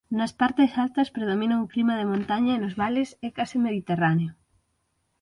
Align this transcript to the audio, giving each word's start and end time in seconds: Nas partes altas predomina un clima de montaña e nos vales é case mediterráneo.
Nas 0.17 0.31
partes 0.41 0.71
altas 0.83 1.11
predomina 1.17 1.59
un 1.63 1.67
clima 1.73 1.93
de 1.97 2.09
montaña 2.11 2.51
e 2.55 2.61
nos 2.63 2.77
vales 2.81 3.09
é 3.27 3.29
case 3.37 3.57
mediterráneo. 3.67 4.31